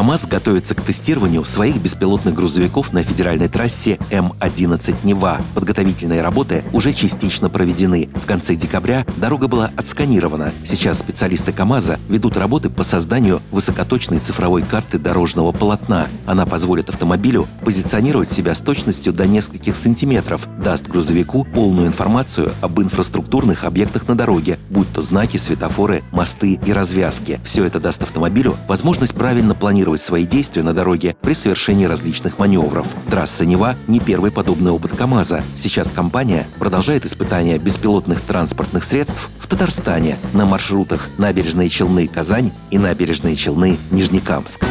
КАМАЗ 0.00 0.28
готовится 0.28 0.74
к 0.74 0.80
тестированию 0.80 1.44
своих 1.44 1.76
беспилотных 1.76 2.32
грузовиков 2.32 2.94
на 2.94 3.02
федеральной 3.02 3.48
трассе 3.48 3.98
М-11 4.10 4.94
Нева. 5.04 5.42
Подготовительные 5.54 6.22
работы 6.22 6.64
уже 6.72 6.94
частично 6.94 7.50
проведены. 7.50 8.08
В 8.14 8.24
конце 8.24 8.54
декабря 8.54 9.04
дорога 9.18 9.46
была 9.46 9.70
отсканирована. 9.76 10.54
Сейчас 10.64 11.00
специалисты 11.00 11.52
КАМАЗа 11.52 12.00
ведут 12.08 12.38
работы 12.38 12.70
по 12.70 12.82
созданию 12.82 13.42
высокоточной 13.50 14.20
цифровой 14.20 14.62
карты 14.62 14.98
дорожного 14.98 15.52
полотна. 15.52 16.06
Она 16.24 16.46
позволит 16.46 16.88
автомобилю 16.88 17.46
позиционировать 17.62 18.32
себя 18.32 18.54
с 18.54 18.60
точностью 18.60 19.12
до 19.12 19.26
нескольких 19.26 19.76
сантиметров, 19.76 20.48
даст 20.64 20.88
грузовику 20.88 21.44
полную 21.44 21.88
информацию 21.88 22.54
об 22.62 22.80
инфраструктурных 22.80 23.64
объектах 23.64 24.08
на 24.08 24.14
дороге, 24.14 24.58
будь 24.70 24.90
то 24.94 25.02
знаки, 25.02 25.36
светофоры, 25.36 26.02
мосты 26.10 26.58
и 26.64 26.72
развязки. 26.72 27.38
Все 27.44 27.66
это 27.66 27.80
даст 27.80 28.02
автомобилю 28.02 28.56
возможность 28.66 29.14
правильно 29.14 29.54
планировать 29.54 29.89
планировать 29.90 30.00
свои 30.00 30.24
действия 30.24 30.62
на 30.62 30.72
дороге 30.72 31.16
при 31.20 31.34
совершении 31.34 31.86
различных 31.86 32.38
маневров. 32.38 32.86
Трасса 33.10 33.44
Нева– 33.44 33.76
не 33.88 33.98
первый 33.98 34.30
подобный 34.30 34.70
опыт 34.70 34.92
КАМАЗа. 34.96 35.42
Сейчас 35.56 35.90
компания 35.90 36.46
продолжает 36.58 37.04
испытания 37.04 37.58
беспилотных 37.58 38.20
транспортных 38.20 38.84
средств 38.84 39.30
в 39.38 39.48
Татарстане 39.48 40.16
на 40.32 40.46
маршрутах 40.46 41.08
Набережные 41.18 41.68
Челны-Казань 41.68 42.52
и 42.70 42.78
Набережные 42.78 43.34
Челны-Нижнекамск. 43.34 44.64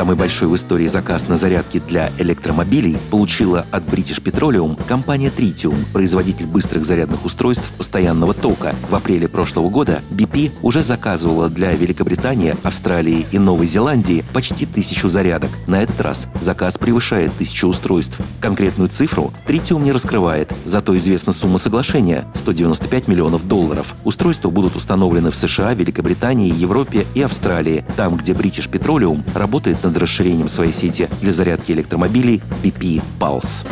Самый 0.00 0.16
большой 0.16 0.48
в 0.48 0.56
истории 0.56 0.86
заказ 0.86 1.28
на 1.28 1.36
зарядки 1.36 1.78
для 1.86 2.10
электромобилей 2.16 2.96
получила 3.10 3.66
от 3.70 3.84
British 3.84 4.22
Petroleum 4.22 4.82
компания 4.88 5.28
Tritium, 5.28 5.84
производитель 5.92 6.46
быстрых 6.46 6.86
зарядных 6.86 7.22
устройств 7.26 7.70
постоянного 7.76 8.32
тока. 8.32 8.74
В 8.88 8.94
апреле 8.94 9.28
прошлого 9.28 9.68
года 9.68 10.00
BP 10.10 10.52
уже 10.62 10.82
заказывала 10.82 11.50
для 11.50 11.72
Великобритании, 11.72 12.56
Австралии 12.62 13.26
и 13.30 13.38
Новой 13.38 13.66
Зеландии 13.66 14.24
почти 14.32 14.64
тысячу 14.64 15.10
зарядок. 15.10 15.50
На 15.66 15.82
этот 15.82 16.00
раз 16.00 16.28
заказ 16.40 16.78
превышает 16.78 17.34
тысячу 17.34 17.68
устройств. 17.68 18.16
Конкретную 18.40 18.88
цифру 18.88 19.34
Tritium 19.46 19.82
не 19.84 19.92
раскрывает, 19.92 20.50
зато 20.64 20.96
известна 20.96 21.34
сумма 21.34 21.58
соглашения– 21.58 22.26
195 22.34 23.06
миллионов 23.06 23.46
долларов. 23.46 23.94
Устройства 24.04 24.48
будут 24.48 24.76
установлены 24.76 25.30
в 25.30 25.36
США, 25.36 25.74
Великобритании, 25.74 26.50
Европе 26.50 27.04
и 27.14 27.20
Австралии, 27.20 27.84
там, 27.98 28.16
где 28.16 28.32
British 28.32 28.70
Petroleum 28.70 29.22
работает 29.34 29.84
над 29.90 29.98
расширением 29.98 30.48
своей 30.48 30.72
сети 30.72 31.08
для 31.20 31.32
зарядки 31.32 31.72
электромобилей 31.72 32.40
BP 32.62 33.02
Pulse. 33.18 33.66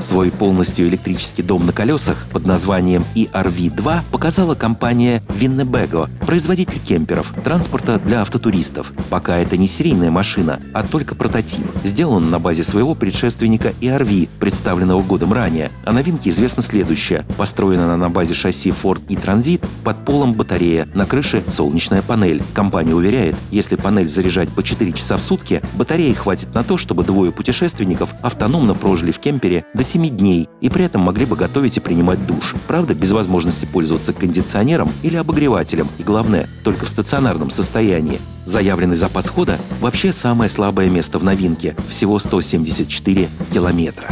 Свой 0.00 0.30
полностью 0.30 0.86
электрический 0.88 1.42
дом 1.42 1.64
на 1.64 1.72
колесах 1.72 2.26
под 2.30 2.46
названием 2.46 3.04
ERV-2 3.14 4.00
показала 4.10 4.54
компания 4.54 5.22
Winnebago, 5.40 6.10
производитель 6.24 6.80
кемперов, 6.80 7.32
транспорта 7.44 7.98
для 7.98 8.22
автотуристов. 8.22 8.92
Пока 9.10 9.38
это 9.38 9.56
не 9.56 9.66
серийная 9.66 10.10
машина, 10.10 10.60
а 10.72 10.82
только 10.82 11.14
прототип. 11.14 11.64
Сделан 11.84 12.30
на 12.30 12.38
базе 12.38 12.64
своего 12.64 12.94
предшественника 12.94 13.74
ERV, 13.80 14.28
представленного 14.40 15.02
годом 15.02 15.32
ранее. 15.32 15.70
О 15.84 15.92
новинке 15.92 16.30
известно 16.30 16.62
следующее. 16.62 17.24
Построена 17.36 17.84
она 17.84 17.96
на 17.96 18.10
базе 18.10 18.34
шасси 18.34 18.70
Ford 18.70 19.02
и 19.08 19.14
Transit, 19.14 19.64
под 19.84 20.04
полом 20.04 20.34
батарея, 20.34 20.88
на 20.94 21.06
крыше 21.06 21.42
солнечная 21.46 22.02
панель. 22.02 22.42
Компания 22.54 22.94
уверяет, 22.94 23.36
если 23.50 23.76
панель 23.76 24.08
заряжать 24.08 24.48
по 24.50 24.62
4 24.62 24.92
часа 24.92 25.16
в 25.16 25.22
сутки, 25.22 25.62
батареи 25.74 26.12
хватит 26.12 26.54
на 26.54 26.64
то, 26.64 26.78
чтобы 26.78 27.04
двое 27.04 27.32
путешественников 27.32 28.10
автономно 28.22 28.74
прожили 28.74 29.12
в 29.12 29.18
кемпере 29.18 29.64
до 29.74 29.84
7 29.84 30.08
дней 30.08 30.48
и 30.60 30.68
при 30.68 30.84
этом 30.84 31.02
могли 31.02 31.26
бы 31.26 31.36
готовить 31.36 31.76
и 31.76 31.80
принимать 31.80 32.26
душ. 32.26 32.54
Правда, 32.66 32.94
без 32.94 33.12
возможности 33.12 33.66
пользоваться 33.66 34.12
кондиционером 34.12 34.90
или 35.02 35.16
обогревателем. 35.16 35.88
И 35.98 36.02
главное, 36.14 36.48
только 36.62 36.86
в 36.86 36.90
стационарном 36.90 37.50
состоянии. 37.50 38.20
Заявленный 38.44 38.94
запас 38.94 39.28
хода 39.28 39.58
вообще 39.80 40.12
самое 40.12 40.48
слабое 40.48 40.88
место 40.88 41.18
в 41.18 41.24
новинке– 41.24 41.74
всего 41.88 42.20
174 42.20 43.28
километра. 43.52 44.08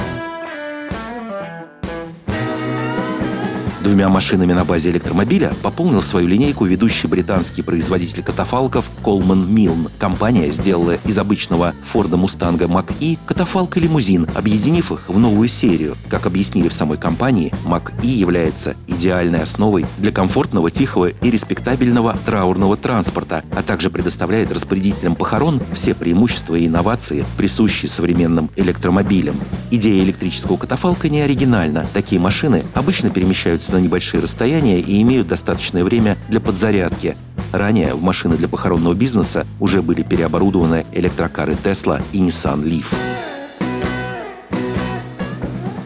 Двумя 3.82 4.08
машинами 4.08 4.52
на 4.52 4.64
базе 4.64 4.90
электромобиля 4.90 5.54
пополнил 5.60 6.02
свою 6.02 6.28
линейку 6.28 6.64
ведущий 6.64 7.08
британский 7.08 7.62
производитель 7.62 8.22
катафалков 8.22 8.88
Coleman 9.02 9.44
Milne. 9.44 9.90
Компания 9.98 10.52
сделала 10.52 10.98
из 11.04 11.18
обычного 11.18 11.74
Форда 11.90 12.16
Мустанга 12.16 12.66
Mach-E 12.66 13.18
катафалк 13.26 13.76
и 13.76 13.80
лимузин, 13.80 14.28
объединив 14.36 14.92
их 14.92 15.08
в 15.08 15.18
новую 15.18 15.48
серию. 15.48 15.96
Как 16.08 16.26
объяснили 16.26 16.68
в 16.68 16.72
самой 16.72 16.96
компании, 16.96 17.52
Mach-E 17.64 18.06
является 18.06 18.76
идеальной 18.86 19.42
основой 19.42 19.84
для 19.98 20.12
комфортного, 20.12 20.70
тихого 20.70 21.08
и 21.08 21.30
респектабельного 21.32 22.16
траурного 22.24 22.76
транспорта, 22.76 23.42
а 23.56 23.64
также 23.64 23.90
предоставляет 23.90 24.52
распорядителям 24.52 25.16
похорон 25.16 25.60
все 25.74 25.94
преимущества 25.94 26.54
и 26.54 26.68
инновации, 26.68 27.24
присущие 27.36 27.90
современным 27.90 28.48
электромобилям. 28.54 29.34
Идея 29.72 30.04
электрического 30.04 30.56
катафалка 30.56 31.08
не 31.08 31.20
оригинальна. 31.20 31.84
Такие 31.92 32.20
машины 32.20 32.62
обычно 32.74 33.10
перемещаются 33.10 33.71
на 33.72 33.78
небольшие 33.78 34.22
расстояния 34.22 34.80
и 34.80 35.02
имеют 35.02 35.28
достаточное 35.28 35.84
время 35.84 36.16
для 36.28 36.40
подзарядки. 36.40 37.16
Ранее 37.52 37.94
в 37.94 38.02
машины 38.02 38.36
для 38.36 38.48
похоронного 38.48 38.94
бизнеса 38.94 39.46
уже 39.60 39.82
были 39.82 40.02
переоборудованы 40.02 40.86
электрокары 40.92 41.54
Tesla 41.54 42.02
и 42.12 42.18
Nissan 42.18 42.62
Leaf. 42.62 42.86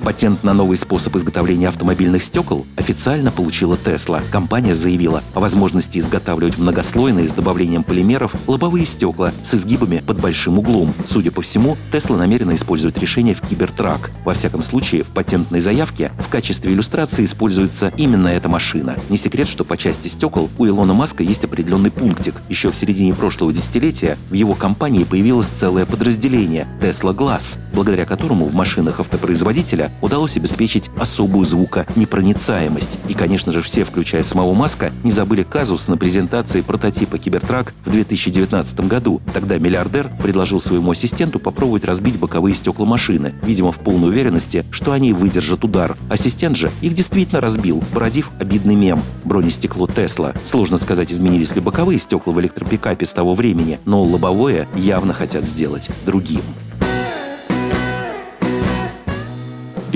Патент 0.07 0.45
на 0.45 0.55
новый 0.55 0.77
способ 0.77 1.17
изготовления 1.17 1.67
автомобильных 1.67 2.23
стекол 2.23 2.65
официально 2.77 3.33
получила 3.33 3.75
Tesla. 3.75 4.23
Компания 4.31 4.77
заявила 4.77 5.25
о 5.35 5.41
возможности 5.41 5.99
изготавливать 5.99 6.59
многослойные 6.59 7.29
с 7.29 7.33
добавлением 7.33 7.83
полимеров 7.83 8.33
лобовые 8.47 8.87
стекла 8.87 9.33
с 9.43 9.55
изгибами 9.55 10.05
под 10.07 10.21
большим 10.21 10.61
углом. 10.61 10.95
Судя 11.07 11.33
по 11.33 11.43
всему, 11.43 11.77
Tesla 11.91 12.17
намерена 12.17 12.55
использовать 12.55 12.97
решение 12.99 13.35
в 13.35 13.41
Кибертрак. 13.41 14.13
Во 14.25 14.35
всяком 14.35 14.63
случае, 14.63 15.03
в 15.03 15.09
патентной 15.09 15.61
заявке 15.61 16.13
в 16.21 16.29
качестве 16.29 16.73
иллюстрации 16.73 17.25
используется 17.25 17.93
именно 17.97 18.29
эта 18.29 18.49
машина. 18.49 18.95
Не 19.09 19.17
секрет, 19.17 19.49
что 19.49 19.65
по 19.65 19.77
части 19.77 20.07
стекол 20.07 20.51
у 20.57 20.67
Илона 20.69 20.95
Маска 20.95 21.25
есть 21.25 21.45
определенный 21.45 21.91
пунктик. 21.91 22.37
Еще 22.49 22.71
в 22.71 22.77
середине 22.77 23.13
прошлого 23.13 23.53
десятилетия 23.53 24.19
в 24.31 24.35
его 24.35 24.55
компании 24.55 25.03
появилось 25.03 25.49
целое 25.49 25.85
подразделение– 25.85 26.69
Tesla 26.81 27.13
Glass, 27.13 27.59
благодаря 27.75 28.05
которому 28.05 28.45
в 28.45 28.55
машинах 28.55 29.01
автопроизводителя 29.01 29.91
удалось 30.01 30.37
обеспечить 30.37 30.91
особую 30.99 31.47
звуконепроницаемость. 31.47 32.99
И, 33.09 33.15
конечно 33.15 33.53
же, 33.53 33.63
все, 33.63 33.85
включая 33.85 34.23
самого 34.23 34.55
Маска, 34.55 34.93
не 35.05 35.13
забыли 35.13 35.43
казус 35.43 35.89
на 35.89 35.97
презентации 35.97 36.61
прототипа 36.61 37.19
Кибертрак 37.19 37.75
в 37.85 37.91
2019 37.91 38.81
году. 38.81 39.21
Тогда 39.33 39.59
миллиардер 39.59 40.11
предложил 40.23 40.61
своему 40.61 40.91
ассистенту 40.91 41.39
попробовать 41.39 41.85
разбить 41.85 42.19
боковые 42.19 42.55
стекла 42.55 42.87
машины, 42.87 43.35
видимо, 43.43 43.73
в 43.73 43.79
полной 43.79 44.09
уверенности, 44.09 44.65
что 44.71 44.93
они 44.93 45.13
выдержат 45.13 45.65
удар. 45.65 45.97
Ассистент 46.09 46.57
же 46.57 46.71
их 46.81 46.95
действительно 46.95 47.41
разбил, 47.41 47.83
породив 47.93 48.31
обидный 48.39 48.75
мем 48.75 49.01
бронестекло 49.25 49.87
Тесла. 49.87 50.35
Сложно 50.45 50.79
сказать, 50.79 51.13
изменились 51.13 51.55
ли 51.55 51.61
боковые 51.61 51.99
стекла 51.99 52.33
в 52.33 52.41
электропикапе 52.41 53.07
с 53.07 53.13
того 53.13 53.35
времени, 53.35 53.81
но 53.85 54.03
лобовое 54.03 54.69
явно 54.75 55.13
хотят 55.13 55.45
сделать 55.45 55.91
другим. 56.05 56.43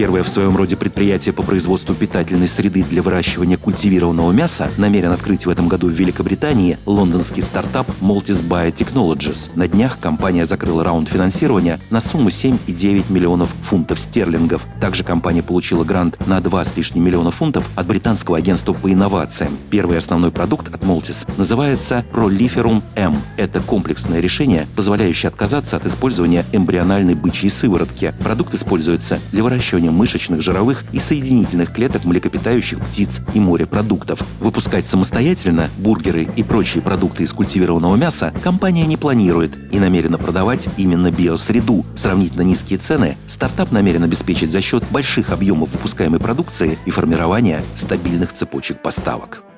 Первое 0.01 0.23
в 0.23 0.31
своем 0.31 0.57
роде 0.57 0.79
предприятие 0.79 1.35
по 1.35 1.43
производству 1.43 1.95
питательной 1.95 2.49
среды 2.49 2.83
для 2.85 3.03
выращивания 3.03 3.59
культивированного 3.59 4.33
мяса 4.33 4.71
намерен 4.79 5.13
открыть 5.13 5.45
в 5.45 5.51
этом 5.51 5.69
году 5.69 5.89
в 5.89 5.91
Великобритании 5.91 6.79
лондонский 6.87 7.43
стартап 7.43 7.87
Maltis 8.01 8.43
Biotechnologies. 8.43 9.51
На 9.57 9.69
днях 9.69 9.99
компания 10.01 10.47
закрыла 10.47 10.85
раунд 10.85 11.11
финансирования 11.11 11.81
на 11.91 12.01
сумму 12.01 12.31
7,9 12.31 13.13
миллионов 13.13 13.55
фунтов 13.63 14.01
стерлингов. 14.01 14.63
Также 14.81 15.05
компания 15.05 15.43
получила 15.43 15.85
грант 15.85 16.17
на 16.27 16.41
2 16.41 16.65
с 16.65 16.75
лишним 16.79 17.05
миллиона 17.05 17.31
фунтов 17.31 17.69
от 17.77 17.87
британского 17.87 18.39
агентства 18.39 18.73
по 18.73 18.91
инновациям. 18.91 19.59
Первый 19.69 19.99
основной 19.99 20.33
продукт 20.33 20.75
от 20.75 20.83
Maltis 20.83 21.31
называется 21.37 22.07
Proliferum 22.11 22.83
M. 22.97 23.17
Это 23.37 23.61
комплексное 23.61 24.21
решение, 24.21 24.67
позволяющее 24.75 25.29
отказаться 25.29 25.77
от 25.77 25.85
использования 25.85 26.47
эмбриональной 26.53 27.15
бычьей 27.15 27.51
сыворотки. 27.51 28.15
Продукт 28.23 28.55
используется 28.55 29.21
для 29.31 29.43
выращивания 29.43 29.90
выращиванием 29.91 29.95
мышечных, 29.95 30.43
жировых 30.43 30.85
и 30.93 30.99
соединительных 30.99 31.73
клеток 31.73 32.05
млекопитающих 32.05 32.81
птиц 32.81 33.21
и 33.35 33.41
морепродуктов. 33.41 34.23
Выпускать 34.41 34.87
самостоятельно 34.87 35.69
бургеры 35.79 36.29
и 36.37 36.43
прочие 36.43 36.83
продукты 36.83 37.25
из 37.25 37.33
культивированного 37.33 37.97
мяса 37.97 38.33
компания 38.43 38.87
не 38.87 38.97
планирует 38.97 39.53
и 39.73 39.79
намерена 39.79 40.19
продавать 40.19 40.69
именно 40.77 41.11
биосреду. 41.11 41.85
Сравнительно 41.95 42.43
низкие 42.43 42.79
цены 42.79 43.17
стартап 43.27 43.73
намерен 43.73 44.05
обеспечить 44.05 44.51
за 44.51 44.61
счет 44.61 44.85
больших 44.91 45.31
объемов 45.31 45.73
выпускаемой 45.73 46.21
продукции 46.21 46.79
и 46.87 46.91
формирования 46.91 47.63
стабильных 47.75 48.33
цепочек 48.33 48.83
поставок. 48.83 49.50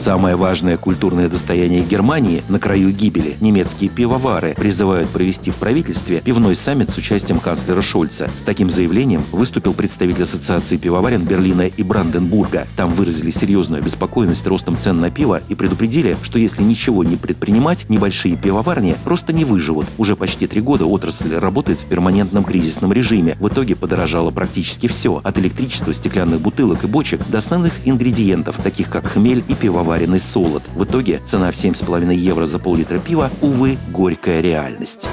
Самое 0.00 0.34
важное 0.34 0.78
культурное 0.78 1.28
достояние 1.28 1.84
Германии 1.84 2.42
на 2.48 2.58
краю 2.58 2.90
гибели. 2.90 3.36
Немецкие 3.38 3.90
пивовары 3.90 4.54
призывают 4.54 5.10
провести 5.10 5.50
в 5.50 5.56
правительстве 5.56 6.22
пивной 6.22 6.54
саммит 6.54 6.88
с 6.88 6.96
участием 6.96 7.38
канцлера 7.38 7.82
Шольца. 7.82 8.30
С 8.34 8.40
таким 8.40 8.70
заявлением 8.70 9.22
выступил 9.30 9.74
представитель 9.74 10.22
Ассоциации 10.22 10.78
пивоварен 10.78 11.24
Берлина 11.26 11.66
и 11.66 11.82
Бранденбурга. 11.82 12.66
Там 12.76 12.92
выразили 12.92 13.30
серьезную 13.30 13.82
обеспокоенность 13.82 14.46
ростом 14.46 14.78
цен 14.78 15.02
на 15.02 15.10
пиво 15.10 15.42
и 15.50 15.54
предупредили, 15.54 16.16
что 16.22 16.38
если 16.38 16.62
ничего 16.62 17.04
не 17.04 17.16
предпринимать, 17.16 17.90
небольшие 17.90 18.38
пивоварни 18.38 18.96
просто 19.04 19.34
не 19.34 19.44
выживут. 19.44 19.86
Уже 19.98 20.16
почти 20.16 20.46
три 20.46 20.62
года 20.62 20.86
отрасль 20.86 21.34
работает 21.34 21.78
в 21.78 21.84
перманентном 21.84 22.44
кризисном 22.44 22.94
режиме. 22.94 23.36
В 23.38 23.48
итоге 23.48 23.76
подорожало 23.76 24.30
практически 24.30 24.86
все, 24.86 25.20
от 25.22 25.36
электричества, 25.36 25.92
стеклянных 25.92 26.40
бутылок 26.40 26.84
и 26.84 26.86
бочек 26.86 27.20
до 27.28 27.36
основных 27.36 27.74
ингредиентов, 27.84 28.56
таких 28.62 28.88
как 28.88 29.06
хмель 29.06 29.44
и 29.46 29.54
пивоваренный 29.90 30.20
солод. 30.20 30.62
В 30.76 30.84
итоге 30.84 31.20
цена 31.24 31.50
в 31.50 31.54
7,5 31.54 32.14
евро 32.14 32.46
за 32.46 32.60
пол-литра 32.60 33.00
пива, 33.00 33.28
увы, 33.40 33.76
горькая 33.88 34.40
реальность. 34.40 35.08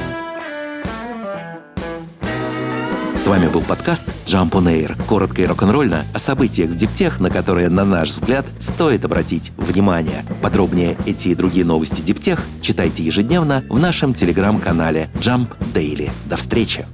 С 3.15 3.25
вами 3.25 3.47
был 3.47 3.63
подкаст 3.63 4.05
Jump 4.25 4.51
on 4.51 4.65
Air. 4.65 5.03
Коротко 5.07 5.41
и 5.41 5.45
рок-н-ролльно 5.47 6.05
о 6.13 6.19
событиях 6.19 6.69
в 6.69 6.75
Диптех, 6.75 7.19
на 7.19 7.31
которые, 7.31 7.69
на 7.69 7.85
наш 7.85 8.11
взгляд, 8.11 8.45
стоит 8.59 9.03
обратить 9.03 9.51
внимание. 9.57 10.23
Подробнее 10.43 10.95
эти 11.07 11.29
и 11.29 11.35
другие 11.35 11.65
новости 11.65 12.01
Диптех 12.01 12.45
читайте 12.61 13.01
ежедневно 13.01 13.65
в 13.69 13.79
нашем 13.79 14.13
телеграм-канале 14.13 15.09
Jump 15.15 15.47
Daily. 15.73 16.11
До 16.29 16.37
встречи! 16.37 16.85